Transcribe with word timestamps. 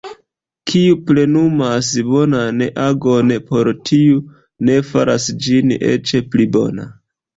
Kiu 0.69 0.93
plenumas 1.09 1.89
bonan 2.07 2.63
agon, 2.85 3.33
por 3.51 3.69
tiu 3.91 4.17
Ni 4.71 4.79
faras 4.93 5.29
ĝin 5.49 5.75
eĉ 5.93 6.15
pli 6.33 6.49
bona. 6.57 6.89